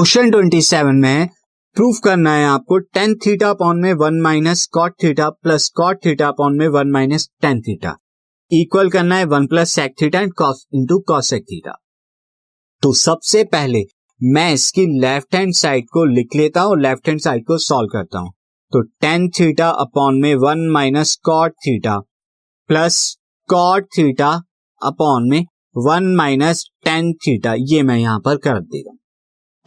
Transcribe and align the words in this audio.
Question 0.00 0.30
twenty 0.30 0.60
seven 0.62 0.96
में 0.96 1.28
proof 1.76 1.98
करना 2.04 2.32
है 2.34 2.44
आपको 2.48 2.76
टेन 2.96 3.14
थीटा 3.24 3.48
अपॉन 3.50 3.80
में 3.80 3.92
one 4.02 4.20
minus 4.20 4.64
cot 4.72 4.92
theta 5.02 5.28
plus 5.30 5.68
cot 5.76 5.98
theta 6.04 6.28
upon 6.28 6.56
में 6.58 6.66
one 6.76 6.90
minus 6.90 7.28
tan 7.42 7.60
theta 7.60 7.92
equal 8.50 8.90
करना 8.90 9.16
है 9.16 9.24
one 9.32 9.46
plus 9.46 9.72
sec 9.72 9.94
theta 10.02 10.20
and 10.20 10.32
cos 10.32 10.64
into 10.74 10.98
cosec 11.08 11.42
theta 11.42 11.72
तो 12.82 12.92
सबसे 12.92 13.42
पहले 13.54 13.82
मैं 14.20 14.52
इसकी 14.52 14.86
लेफ़्ट 15.00 15.34
हैंड 15.34 15.52
साइड 15.54 15.88
को 15.92 16.04
लिख 16.04 16.36
लेता 16.36 16.60
हूँ 16.60 16.78
लेफ़्ट 16.80 17.08
हैंड 17.08 17.20
साइड 17.20 17.44
को 17.46 17.58
सॉल्व 17.58 17.88
करता 17.92 18.18
हूँ। 18.18 18.32
तो 18.72 18.82
टेन 19.00 19.28
थीटा 19.30 19.68
अपॉन 19.84 20.20
में 20.20 20.34
one 20.44 20.66
minus 20.70 21.14
cot 21.24 21.54
theta 21.66 21.98
plus 22.70 23.02
cot 23.48 23.88
theta 23.98 24.30
upon 24.80 25.28
में 25.30 25.44
वन 25.88 26.14
माइनस 26.16 26.64
टेन 26.84 27.12
थीटा 27.26 27.54
ये 27.66 27.82
मैं 27.82 27.98
यहाँ 27.98 28.20
पर 28.20 28.36
कर 28.38 28.60
हूँ। 28.78 28.99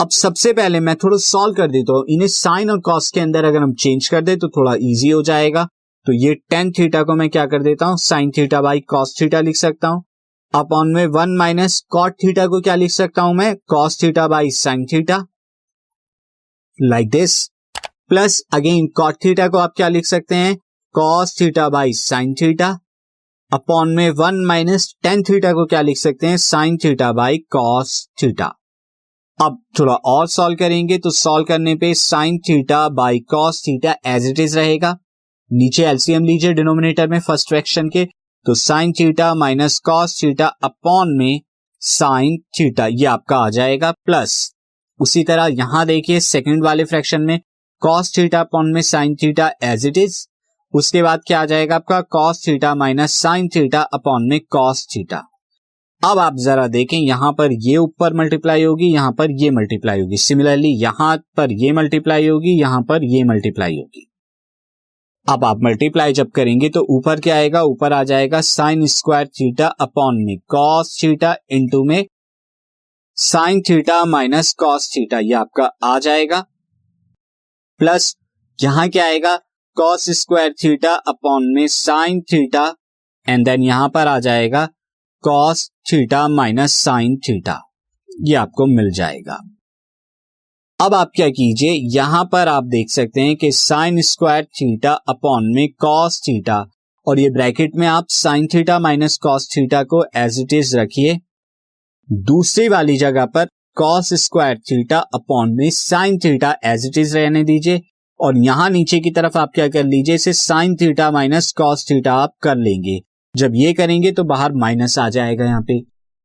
अब 0.00 0.10
सबसे 0.10 0.52
पहले 0.52 0.80
मैं 0.80 0.94
थोड़ा 0.96 1.16
सॉल्व 1.16 1.54
कर 1.54 1.70
देता 1.70 1.92
हूँ। 1.92 2.04
इन्हें 2.08 2.28
साइन 2.28 2.70
और 2.70 2.80
कॉस 2.80 3.10
के 3.10 3.20
अंदर 3.20 3.44
अगर 3.44 3.62
हम 3.62 3.72
चेंज 3.74 4.08
कर 4.08 4.20
दे 4.20 4.36
तो 4.36 4.48
थोड़ा 4.48 4.74
इजी 4.74 5.08
हो 5.08 5.22
जाएगा। 5.22 5.64
तो 6.06 6.12
ये 6.12 6.34
टेन 6.50 6.70
थीटा 6.72 7.02
को 7.02 7.14
मैं 7.14 7.28
क्या 7.30 7.44
कर 7.46 7.62
देता 7.62 7.86
हूँ? 7.86 7.96
Sin 7.96 8.30
theta 8.30 8.60
by 8.62 8.80
cos 8.80 9.16
theta 9.20 9.40
लिख 9.40 9.56
सकता 9.56 9.88
हूँ। 9.88 10.02
अपॉन 10.54 10.92
में 10.94 11.06
वन 11.06 11.36
माइनस 11.36 11.80
कॉट 11.90 12.14
थीटा 12.14 12.46
को 12.46 12.60
क्या 12.60 12.74
लिख 12.74 12.90
सकता 12.90 13.22
हूँ 13.22 13.34
मैं? 13.34 13.54
Cos 13.68 14.02
theta 14.02 14.26
by 14.28 14.50
sin 14.50 14.84
theta 14.92 15.18
like 16.78 17.10
this 17.10 17.36
plus 18.08 18.40
again 18.52 18.86
cot 18.96 19.16
theta 19.24 19.48
को 19.48 19.58
आप 19.58 19.72
क्या 19.76 19.88
लिख 19.88 20.06
सकते 20.06 20.34
हैं? 20.34 20.56
Cos 20.94 21.40
theta 21.40 21.68
by 21.68 21.92
sin 21.92 22.34
theta 22.40 22.78
upon 23.52 23.94
में 23.96 24.08
वन 24.10 24.44
माइनस 24.46 24.94
टेन 25.02 25.22
थीटा 25.22 25.52
को 25.52 25.66
क्या 25.66 25.80
लिख 25.80 25.98
सकते 25.98 26.26
हैं? 26.26 26.36
Sin 26.36 26.76
theta 26.84 27.12
by 27.12 27.38
cos 27.50 28.06
theta 28.22 28.52
अब 29.42 29.62
थोड़ा 29.78 29.94
और 29.94 30.26
सॉल्व 30.28 30.56
करेंगे 30.56 30.98
तो 30.98 31.10
सॉल्व 31.10 31.44
करने 31.44 31.74
पे 31.76 31.92
sin 31.94 32.38
theta 32.48 32.88
by 32.88 33.18
cos 33.30 33.62
theta 33.66 33.94
as 34.06 34.26
it 34.26 34.40
is 34.40 34.58
रहेगा। 34.58 34.96
नीचे 35.50 35.84
एलसीएम 35.84 36.24
लीजिए 36.24 36.52
डिनोमिनेटर 36.52 37.08
में 37.08 37.18
फ़र्स्ट 37.20 37.48
फ्रैक्शन 37.48 37.88
के 37.88 38.04
तो 38.46 38.54
sin 38.54 38.92
theta 38.92 39.32
minus 39.34 39.78
cos 39.80 40.18
theta 40.22 40.46
upon 40.64 41.16
में 41.18 41.40
साइन 41.82 42.36
थीटा 42.58 42.86
ये 42.86 43.06
आपका 43.06 43.36
आ 43.36 43.48
जाएगा 43.50 43.90
प्लस 44.06 44.34
उसी 45.00 45.24
तरह 45.24 45.46
यहाँ 45.52 45.86
देखिए 45.86 46.20
सेकंड 46.20 46.64
वाले 46.64 46.84
फ्रैक्शन 46.84 47.22
में 47.22 47.38
कॉस 47.82 48.16
थीटा 48.18 48.40
अपॉन 48.40 48.72
में 48.72 48.82
sin 48.82 49.14
theta 49.22 49.50
as 49.62 49.86
it 49.86 49.98
is 49.98 50.24
उसके 50.74 51.02
बाद 51.02 51.22
क्या 51.26 51.40
आ 51.40 51.44
जाएगा 51.44 51.76
आपका 51.76 52.00
cos 52.10 52.46
theta 52.46 52.74
minus 52.74 53.14
sin 53.14 53.48
theta 53.48 53.82
upon 53.92 54.28
में 54.28 54.40
कॉस 54.50 54.86
थीटा 54.86 55.22
अब 56.02 56.18
आप 56.18 56.36
जरा 56.36 56.66
देखें, 56.66 56.96
यहाँ 56.98 57.32
पर 57.32 57.52
ये 57.62 57.76
ऊपर 57.76 58.14
मल्टीप्लाई 58.14 58.62
होगी, 58.62 58.86
यहाँ 58.86 59.12
पर 59.12 59.30
ये 59.32 59.50
मल्टीप्लाई 59.50 60.00
होगी। 60.00 60.16
सिमिलरली 60.16 60.68
यहाँ 60.76 61.16
पर 61.36 61.52
ये 61.54 61.72
मल्टीप्लाई 61.72 62.26
होगी, 62.28 62.58
यहाँ 62.60 62.82
पर 62.82 63.04
ये 63.04 63.22
मल्टीप्लाई 63.24 63.76
होगी। 63.76 64.08
अब 65.26 65.44
आप 65.44 65.58
मल्टीप्लाई 65.62 66.12
जब 66.12 66.30
करेंगे 66.30 66.68
तो 66.68 66.80
ऊपर 66.90 67.20
क्या 67.20 67.36
आएगा? 67.36 67.62
ऊपर 67.62 67.92
आ 67.92 68.02
जाएगा 68.04 68.40
साइन 68.40 68.84
स्क्वायर 68.86 69.26
थीटा 69.30 69.66
अपॉन 69.80 70.16
में 70.24 70.36
कॉस 70.48 70.98
थीटा 71.02 71.34
इंटू 71.50 71.84
में 71.84 72.04
sin 73.16 73.60
theta 73.60 74.04
minus 74.04 74.52
cos 74.58 74.90
theta 74.96 75.18
ये 75.18 75.32
आपका 75.34 75.70
आ 75.84 75.98
जाएगा। 75.98 76.44
प्लस 77.80 78.14
यहाँ 78.58 78.88
क्या 78.88 79.04
आएगा? 79.04 79.36
कॉस 79.76 80.10
स्क्वायर 80.18 80.52
थीटा 80.64 80.94
अपॉन 81.08 81.52
में 81.54 81.66
साइन 81.68 82.20
थीटा 82.22 82.72
एंड 83.26 83.44
देन 83.44 83.62
यहाँ 83.62 83.88
पर 83.88 84.06
आ 84.06 84.18
जाएगा 84.20 84.68
cos 85.24 85.68
theta 85.92 86.26
minus 86.30 86.74
sin 86.74 87.16
theta 87.18 87.58
ये 88.08 88.34
आपको 88.36 88.66
मिल 88.66 88.90
जाएगा। 88.92 89.38
अब 90.80 90.94
आप 90.94 91.10
क्या 91.16 91.28
कीजिए, 91.30 91.72
यहाँ 91.72 92.24
पर 92.24 92.48
आप 92.48 92.64
देख 92.66 92.90
सकते 92.90 93.20
हैं 93.20 93.36
कि 93.36 93.50
साइन 93.52 94.00
स्क्वायर 94.02 94.44
थीटा 94.44 94.92
अपॉन 95.08 95.52
में 95.54 95.68
कॉस 95.80 96.20
थीटा 96.20 96.64
और 97.06 97.18
ये 97.18 97.30
ब्रैकेट 97.30 97.76
में 97.76 97.86
आप 97.88 98.06
sin 98.10 98.46
theta 98.46 98.78
minus 98.78 99.16
cos 99.18 99.48
theta 99.50 99.82
को 99.84 100.04
एज 100.16 100.38
इट 100.40 100.52
इज़ 100.52 100.76
रखिए। 100.78 101.18
दूसरी 102.08 102.68
वाली 102.68 102.96
जगह 102.96 103.26
पर 103.26 103.46
कॉस 103.76 104.12
स्क्वायर 104.16 104.58
थीटा 104.60 104.98
अपॉन 105.14 105.54
में 105.54 105.68
sin 105.72 106.18
theta 106.18 106.54
as 106.64 106.86
it 106.86 106.98
is 106.98 107.16
रहने 107.18 107.44
दीजिए, 107.44 107.80
और 108.20 108.36
यहाँ 108.38 108.68
नीचे 108.70 109.00
की 109.00 109.10
तरफ़ 109.10 109.38
आप 109.38 109.52
क्या 109.54 109.68
कर 109.68 109.84
लीजिए, 109.84 110.14
इसे 110.14 110.32
sin 110.32 110.76
theta 110.76 111.10
minus 111.10 111.52
cos 111.52 111.86
theta 111.90 112.14
आप 112.14 112.34
कर 112.42 112.56
लेंगे। 112.58 113.00
जब 113.34 113.52
ये 113.54 113.72
करेंगे 113.72 114.10
तो 114.12 114.24
बाहर 114.24 114.52
माइनस 114.52 114.98
आ 114.98 115.08
जाएगा 115.08 115.44
यहाँ 115.44 115.62
पे। 115.62 115.78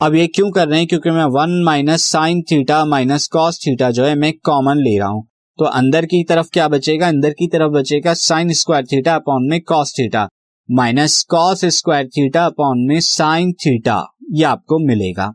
अब 0.00 0.14
ये 0.14 0.26
क्यों 0.26 0.50
कर 0.50 0.68
रहे 0.68 0.78
हैं? 0.78 0.86
क्योंकि 0.88 1.10
मैं 1.10 1.24
one 1.24 1.62
minus 1.64 2.02
sin 2.02 2.42
theta 2.42 2.84
minus 2.84 3.26
cos 3.28 3.58
theta 3.58 3.90
जो 3.90 4.04
है 4.04 4.14
मैं 4.14 4.32
कॉमन 4.44 4.78
ले 4.78 4.98
रहा 4.98 5.08
हूँ। 5.08 5.26
तो 5.58 5.64
अंदर 5.64 6.06
की 6.06 6.22
तरफ़ 6.24 6.48
क्या 6.52 6.66
बचेगा? 6.68 7.08
अंदर 7.08 7.30
की 7.30 7.46
तरफ़ 7.46 7.72
बचेगा 7.72 8.14
साइन 8.14 8.52
स्क्वायर 8.52 8.86
थीटा 8.86 9.14
अपॉन 9.14 9.48
में 9.50 9.60
cos 9.60 9.94
theta. 9.98 10.28
Minus 10.68 11.22
cos 11.30 11.64
square 11.76 12.06
theta 12.08 12.44
upon 12.46 12.84
में 12.88 12.98
साइन 13.00 13.52
थीटा। 13.52 14.02
ये 14.32 14.44
आपको 14.44 14.78
मिलेगा। 14.78 15.32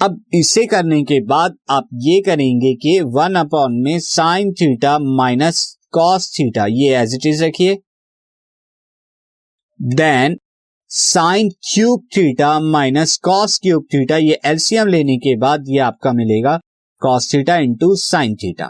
अब 0.00 0.20
इसे 0.34 0.66
करने 0.66 1.02
के 1.02 1.20
बाद 1.20 1.56
आप 1.70 1.88
ये 2.02 2.20
करेंगे 2.20 2.74
कि 2.74 2.98
वन 3.14 3.34
अपॉन 3.34 3.72
में 3.82 3.98
sin 3.98 4.52
theta 4.52 4.98
minus 4.98 5.64
cos 5.92 6.30
theta, 6.30 6.66
ये 6.66 6.96
एज 6.96 7.14
इट 7.14 7.26
इज़ 7.26 7.44
रखिए। 7.44 7.78
Then 9.80 10.36
sin 10.90 11.48
cube 11.64 12.00
theta 12.16 12.48
minus 12.60 13.16
cos 13.18 13.58
cube 13.58 13.84
theta 13.94 14.16
ये 14.16 14.38
एलसीएम 14.44 14.86
लेने 14.86 15.16
के 15.18 15.34
बाद 15.36 15.64
ये 15.68 15.78
आपका 15.78 16.12
मिलेगा 16.12 16.56
cos 17.02 17.32
theta 17.34 17.56
into 17.56 17.94
sin 17.96 18.34
theta 18.34 18.64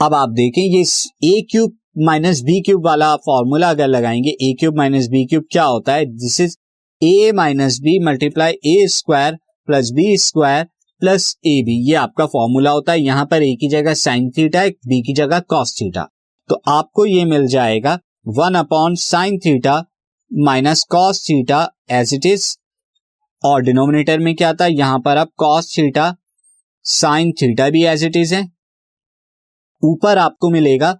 अब 0.00 0.14
आप 0.14 0.28
देखें, 0.30 0.62
ये 0.62 0.82
a 1.28 1.40
cube 1.50 1.76
minus 2.06 2.40
b 2.40 2.60
cube 2.60 2.84
वाला 2.86 3.14
फॉर्मूला 3.16 3.70
अगर 3.70 3.88
लगाएँगे 3.88 4.30
a 4.30 4.52
cube 4.60 4.76
minus 4.76 5.06
b 5.08 5.24
cube 5.26 5.44
क्या 5.52 5.64
होता 5.64 5.94
है? 5.94 6.04
This 6.06 6.40
is 6.40 6.56
a 7.02 7.32
minus 7.34 7.78
b 7.80 7.98
multiply 8.06 8.52
a 8.66 8.86
square 8.88 9.36
plus 9.68 9.90
b 9.90 10.16
square 10.16 10.66
plus 11.02 11.34
a 11.46 11.62
b 11.62 11.78
ये 11.88 11.94
आपका 11.96 12.26
फॉर्मूला 12.26 12.70
होता 12.70 12.92
है। 12.92 13.00
यहाँ 13.00 13.24
पर 13.30 13.42
ए 13.42 13.54
की 13.60 13.68
जगह 13.68 13.94
साइन 13.94 14.28
थीटा 14.38 14.60
है 14.60 14.70
बी 14.70 15.00
की 15.02 15.14
जगह 15.14 15.40
कॉस 15.48 15.74
थीटा 15.80 16.06
तो 16.50 16.60
आपको 16.68 17.06
ये 17.06 17.24
मिल 17.24 17.46
जाएगा 17.46 17.98
one 18.28 18.54
upon 18.54 18.94
sin 18.94 19.38
theta 19.38 19.74
minus 20.30 20.82
cos 20.90 21.22
theta 21.28 21.60
as 21.90 22.12
it 22.14 22.26
is. 22.26 22.46
और 23.42 23.62
डिनोमिनेटर 23.62 24.18
में 24.18 24.34
क्या 24.36 24.52
था? 24.52 24.66
यहाँ 24.66 24.98
पर 25.00 25.16
अब 25.16 25.28
कॉस 25.38 25.72
थीटा, 25.76 26.14
साइन 26.84 27.30
थीटा 27.32 27.68
भी 27.70 27.84
एज 27.86 28.04
इट 28.04 28.16
इज़ 28.16 28.34
है। 28.34 28.42
ऊपर 29.82 30.18
आपको 30.18 30.50
मिलेगा 30.50 30.94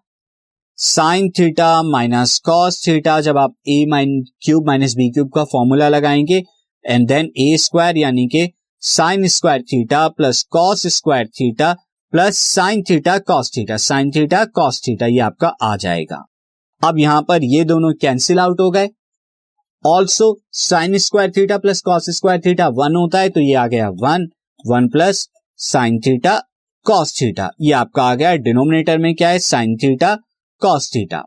sin 0.79 1.29
theta 1.39 1.71
minus 1.83 2.39
cos 2.45 2.83
theta, 2.87 3.21
जब 3.21 3.39
आप 3.39 3.55
a 3.69 3.85
mine 3.91 4.21
cube 4.45 4.67
minus 4.67 4.95
b 4.95 5.11
cube 5.11 5.31
का 5.35 5.45
फॉर्मूला 5.45 5.89
लगाएँगे 5.89 6.43
एंड 6.85 7.07
देन 7.09 7.31
ए 7.39 7.57
स्क्वायर 7.59 7.97
यानी 7.97 8.27
के 8.27 8.47
sin 8.83 9.27
square 9.29 9.63
theta 9.63 10.07
plus 10.09 10.43
cos 10.51 10.87
square 10.97 11.27
theta 11.31 11.73
plus 12.13 12.39
sin 12.47 12.83
theta 12.91 13.19
cos 13.19 13.51
theta 13.57 13.77
sin 13.79 14.11
theta 14.11 14.45
cos 14.45 14.81
theta, 14.89 15.07
ये 15.07 15.21
आपका 15.21 15.49
आ 15.63 15.77
जाएगा। 15.77 16.25
अब 16.83 16.99
यहाँ 16.99 17.23
पर 17.23 17.45
ये 17.45 17.65
दोनों 17.65 17.93
कैंसिल 18.01 18.39
आउट 18.39 18.61
हो 18.61 18.71
गए। 18.71 18.89
Also 19.85 20.37
sine 20.59 20.97
square 20.99 21.31
theta 21.31 21.59
plus 21.59 21.81
cos 21.83 22.11
square 22.11 22.41
theta 22.41 22.69
one 22.69 22.97
होता 22.97 23.21
है 23.21 23.29
तो 23.29 23.41
ये 23.41 23.55
आ 23.55 23.67
गया 23.67 23.89
one 24.03 24.29
one 24.65 24.89
plus 24.89 25.29
sine 25.61 25.99
theta 25.99 26.39
cos 26.87 27.21
theta 27.21 27.51
ये 27.61 27.73
आपका 27.73 28.03
आ 28.03 28.15
गया 28.15 28.35
डिनोमिनेटर 28.37 28.99
में 28.99 29.15
क्या 29.15 29.29
है? 29.29 29.39
साइन 29.39 29.77
थीटा 29.77 30.15
कॉस 30.63 30.91
थीटा 30.95 31.23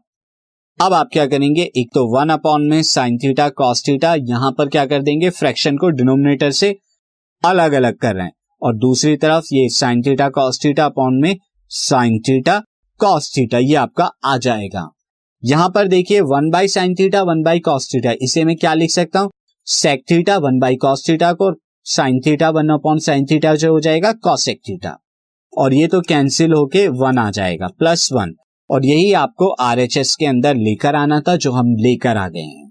अब 0.80 0.94
आप 0.94 1.10
क्या 1.14 1.26
करेंगे? 1.28 1.64
एक 1.64 1.90
तो 1.94 2.06
वन 2.16 2.30
अपॉन 2.30 2.68
में 2.70 2.82
साइन 2.84 3.18
थीटा 3.18 3.48
कॉस 3.52 3.84
थीटा 3.88 4.14
यहाँ 4.16 4.52
पर 4.52 4.70
क्या 4.70 4.86
कर 4.86 5.02
देंगे? 5.02 5.30
फ्रैक्शन 5.30 5.78
को 5.78 5.90
डिनोमिनेटर 5.90 6.52
से 6.52 6.76
अलग 7.44 7.74
अलग 7.74 7.98
कर 7.98 8.16
रहे 8.16 8.26
हैं। 8.26 8.34
और 8.62 8.76
दूसरी 8.78 9.16
तरफ़ 9.18 9.54
ये 9.54 9.68
sine 9.70 10.02
theta 10.02 10.30
cos 10.30 10.60
theta 10.66 10.86
upon 10.86 11.20
में 11.22 11.36
साइन 11.72 12.20
थीटा 12.20 12.62
कॉस 13.00 13.32
थीटा 13.38 13.58
ये 13.60 13.76
आपका 13.76 14.10
आ 14.26 14.38
जाएगा। 14.38 14.90
यहाँ 15.44 15.70
पर 15.70 15.88
देखिए 15.88 16.22
one 16.22 16.50
by 16.50 16.68
sine 16.68 16.94
theta, 16.96 17.22
one 17.24 17.42
by 17.44 17.60
theta, 17.60 18.14
इसे 18.22 18.44
मैं 18.46 18.56
क्या 18.56 18.74
लिख 18.74 18.92
सकता 18.92 19.20
हूँ? 19.20 19.32
Sec 19.68 20.04
theta, 20.12 20.38
one 20.38 20.60
by 20.60 20.76
theta 21.10 21.32
को 21.34 21.52
sine 21.86 22.20
theta 22.20 22.50
one 22.50 22.70
upon 22.70 23.00
sine 23.00 23.26
theta 23.26 23.56
जो 23.56 23.72
हो 23.72 23.80
जाएगा 23.80 24.12
कॉसेक 24.14 24.60
थीटा। 24.70 24.98
और 25.54 25.74
ये 25.74 25.88
तो 25.88 26.02
कैंसिल 26.02 26.54
होके 26.54 26.88
वन 26.88 27.18
आ 27.18 27.30
जाएगा 27.32 27.68
प्लस 27.68 28.10
वन 28.14 28.34
और 28.70 28.86
यही 28.86 29.12
आपको 29.14 29.50
आरएचएस 29.52 30.16
के 30.16 30.26
अंदर 30.26 30.56
लेकर 30.56 30.96
आना 30.96 31.20
था, 31.20 31.36
जो 31.36 31.52
हम 31.52 31.76
लेकर 31.76 32.18
आ 32.18 32.28
गए 32.28 32.40
हैं। 32.40 32.71